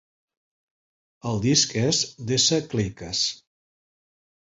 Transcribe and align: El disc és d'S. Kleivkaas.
El 1.33 1.43
disc 1.45 1.77
és 1.83 2.01
d'S. 2.33 2.61
Kleivkaas. 2.75 3.25